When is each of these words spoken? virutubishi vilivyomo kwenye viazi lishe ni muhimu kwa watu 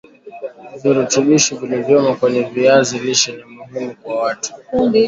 virutubishi 0.81 1.55
vilivyomo 1.55 2.15
kwenye 2.15 2.41
viazi 2.43 2.99
lishe 2.99 3.31
ni 3.31 3.43
muhimu 3.43 3.95
kwa 3.95 4.15
watu 4.15 4.53